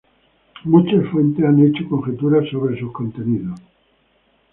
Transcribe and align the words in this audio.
Muchas 0.63 1.07
fuentes 1.11 1.45
han 1.45 1.59
hecho 1.59 1.87
conjeturas 1.87 2.49
sobre 2.49 2.75
sus 2.79 2.91
contenidos. 2.91 3.59